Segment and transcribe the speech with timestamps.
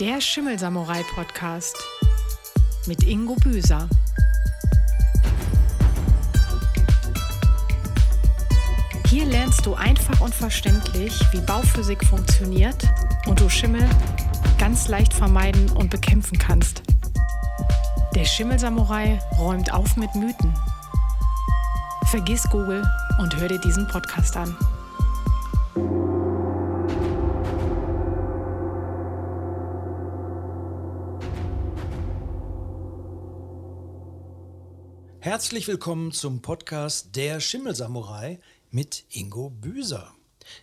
[0.00, 1.76] Der Schimmelsamurai-Podcast
[2.86, 3.86] mit Ingo Büser.
[9.08, 12.82] Hier lernst du einfach und verständlich, wie Bauphysik funktioniert
[13.26, 13.86] und du Schimmel
[14.58, 16.82] ganz leicht vermeiden und bekämpfen kannst.
[18.14, 20.54] Der Schimmelsamurai räumt auf mit Mythen.
[22.06, 22.82] Vergiss Google
[23.18, 24.56] und hör dir diesen Podcast an.
[35.22, 40.14] Herzlich willkommen zum Podcast Der Schimmelsamurai mit Ingo Büser.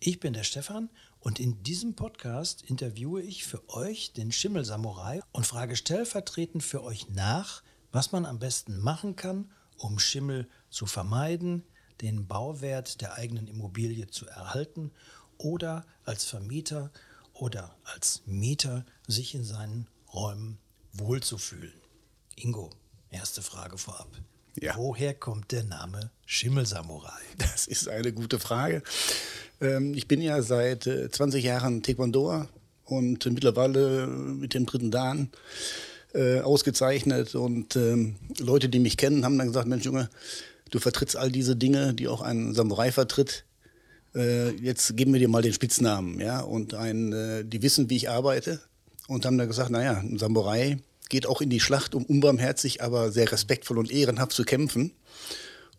[0.00, 0.90] Ich bin der Stefan
[1.20, 7.08] und in diesem Podcast interviewe ich für euch den Schimmelsamurai und frage stellvertretend für euch
[7.10, 11.62] nach, was man am besten machen kann, um Schimmel zu vermeiden,
[12.00, 14.90] den Bauwert der eigenen Immobilie zu erhalten
[15.38, 16.90] oder als Vermieter
[17.34, 20.58] oder als Mieter sich in seinen Räumen
[20.92, 21.80] wohlzufühlen.
[22.34, 22.70] Ingo,
[23.10, 24.08] erste Frage vorab.
[24.58, 24.74] Ja.
[24.76, 27.20] Woher kommt der Name Schimmelsamurai?
[27.38, 28.82] Das ist eine gute Frage.
[29.60, 32.48] Ähm, ich bin ja seit 20 äh, Jahren Taekwondoer
[32.84, 35.30] und mittlerweile mit dem dritten Dan
[36.14, 37.34] äh, ausgezeichnet.
[37.34, 40.10] Und ähm, Leute, die mich kennen, haben dann gesagt: Mensch, Junge,
[40.70, 43.44] du vertrittst all diese Dinge, die auch ein Samurai vertritt.
[44.14, 46.20] Äh, jetzt geben wir dir mal den Spitznamen.
[46.20, 46.40] Ja?
[46.40, 48.60] Und ein, die wissen, wie ich arbeite.
[49.06, 50.78] Und haben dann gesagt: Naja, ein Samurai
[51.10, 54.92] geht auch in die Schlacht, um unbarmherzig, aber sehr respektvoll und ehrenhaft zu kämpfen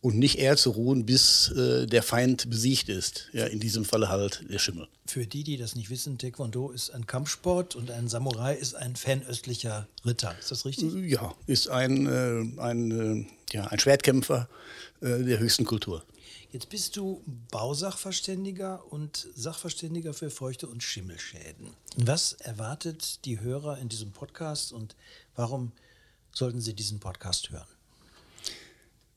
[0.01, 3.29] und nicht eher zu ruhen, bis äh, der Feind besiegt ist.
[3.33, 4.88] Ja, in diesem Falle halt der Schimmel.
[5.05, 8.95] Für die, die das nicht wissen, Taekwondo ist ein Kampfsport und ein Samurai ist ein
[8.95, 10.35] fernöstlicher Ritter.
[10.39, 10.93] Ist das richtig?
[11.09, 14.49] Ja, ist ein, äh, ein, äh, ja, ein Schwertkämpfer
[15.02, 16.03] äh, der höchsten Kultur.
[16.52, 21.73] Jetzt bist du Bausachverständiger und Sachverständiger für Feuchte- und Schimmelschäden.
[21.95, 24.95] Was erwartet die Hörer in diesem Podcast und
[25.35, 25.72] warum
[26.33, 27.67] sollten sie diesen Podcast hören?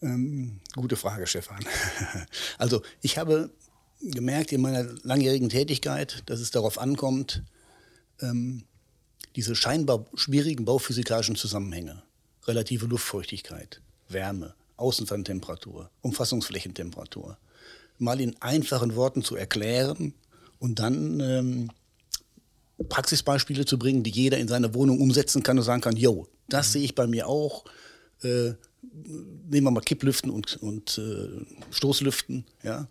[0.03, 1.65] Ähm, gute Frage, Stefan.
[2.59, 3.51] also ich habe
[4.01, 7.43] gemerkt in meiner langjährigen Tätigkeit, dass es darauf ankommt,
[8.21, 8.65] ähm,
[9.35, 12.03] diese scheinbar schwierigen bauphysikalischen Zusammenhänge,
[12.47, 13.81] relative Luftfeuchtigkeit,
[14.15, 17.37] Wärme, Außenwandtemperatur, Umfassungsflächentemperatur,
[17.99, 20.15] mal in einfachen Worten zu erklären
[20.59, 21.71] und dann ähm,
[22.89, 26.69] Praxisbeispiele zu bringen, die jeder in seiner Wohnung umsetzen kann und sagen kann, yo, das
[26.69, 26.73] mhm.
[26.73, 27.65] sehe ich bei mir auch.
[28.23, 32.87] Äh, nehmen wir mal Kipplüften und, und äh, Stoßlüften, ja.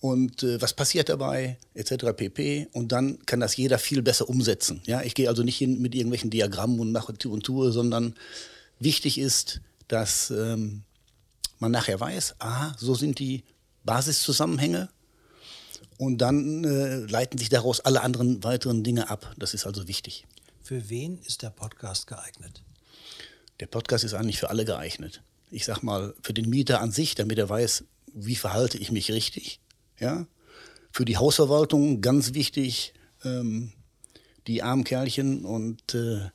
[0.00, 2.16] Und äh, was passiert dabei, etc.
[2.16, 2.68] pp.
[2.72, 4.80] Und dann kann das jeder viel besser umsetzen.
[4.86, 8.14] Ja, ich gehe also nicht hin mit irgendwelchen Diagrammen und mache und tue, sondern
[8.78, 10.84] wichtig ist, dass ähm,
[11.58, 13.44] man nachher weiß, aha, so sind die
[13.84, 14.88] Basiszusammenhänge
[15.96, 19.34] und dann äh, leiten sich daraus alle anderen weiteren Dinge ab.
[19.36, 20.26] Das ist also wichtig.
[20.62, 22.62] Für wen ist der Podcast geeignet?
[23.60, 25.22] Der Podcast ist eigentlich für alle geeignet.
[25.50, 29.10] Ich sag mal, für den Mieter an sich, damit er weiß, wie verhalte ich mich
[29.10, 29.60] richtig.
[29.98, 30.26] Ja?
[30.92, 32.92] Für die Hausverwaltung ganz wichtig,
[33.24, 33.72] ähm,
[34.46, 36.30] die armen Kerlchen und äh,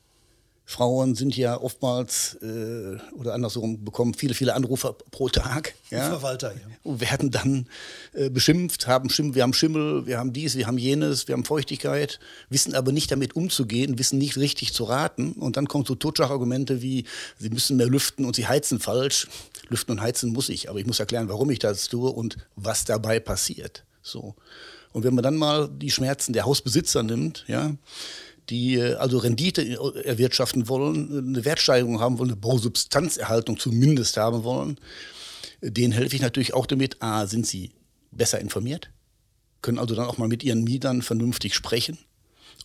[0.65, 5.75] Frauen sind ja oftmals äh, oder andersrum bekommen viele, viele Anrufe pro Tag.
[5.89, 6.09] Ja?
[6.09, 6.61] Verwalter, ja.
[6.83, 7.67] Und werden dann
[8.13, 11.43] äh, beschimpft, haben Schimmel, wir haben Schimmel, wir haben dies, wir haben jenes, wir haben
[11.43, 12.19] Feuchtigkeit,
[12.49, 15.33] wissen aber nicht damit umzugehen, wissen nicht richtig zu raten.
[15.33, 17.05] Und dann kommen so Totschlagargumente wie,
[17.37, 19.27] sie müssen mehr lüften und sie heizen falsch.
[19.69, 22.85] Lüften und heizen muss ich, aber ich muss erklären, warum ich das tue und was
[22.85, 23.83] dabei passiert.
[24.01, 24.35] So.
[24.93, 27.73] Und wenn man dann mal die Schmerzen der Hausbesitzer nimmt, ja,
[28.49, 29.61] die also Rendite
[30.03, 34.77] erwirtschaften wollen, eine Wertsteigerung haben wollen, eine Bausubstanzerhaltung zumindest haben wollen,
[35.61, 37.71] denen helfe ich natürlich auch damit, a, sind sie
[38.11, 38.89] besser informiert,
[39.61, 41.97] können also dann auch mal mit ihren Mietern vernünftig sprechen,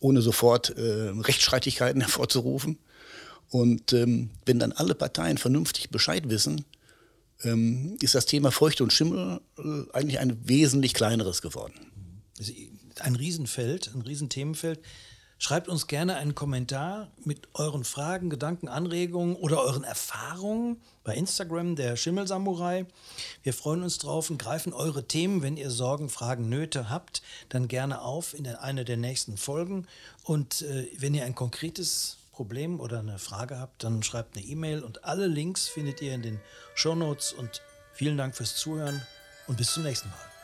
[0.01, 2.79] ohne sofort äh, Rechtsstreitigkeiten hervorzurufen.
[3.51, 6.65] Und ähm, wenn dann alle Parteien vernünftig Bescheid wissen,
[7.45, 11.75] ähm, ist das Thema Feuchte und Schimmel äh, eigentlich ein wesentlich kleineres geworden.
[13.01, 14.81] Ein Riesenfeld, ein Riesenthemenfeld.
[15.41, 21.77] Schreibt uns gerne einen Kommentar mit euren Fragen, Gedanken, Anregungen oder euren Erfahrungen bei Instagram,
[21.77, 22.87] der Schimmelsamurai.
[23.45, 27.69] Wir freuen uns drauf und greifen eure Themen, wenn ihr Sorgen, Fragen, Nöte habt, dann
[27.69, 29.87] gerne auf in einer der nächsten Folgen.
[30.25, 34.83] Und äh, wenn ihr ein konkretes Problem oder eine Frage habt, dann schreibt eine E-Mail
[34.83, 36.41] und alle Links findet ihr in den
[36.75, 37.33] Show Notes.
[37.33, 37.63] Und
[37.93, 39.03] vielen Dank fürs Zuhören
[39.47, 40.38] und bis zum nächsten Mal.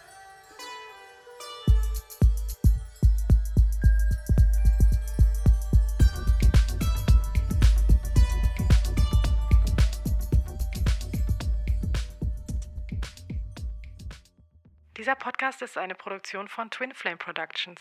[15.05, 17.79] Dieser Podcast ist eine Produktion von Twin Flame Productions.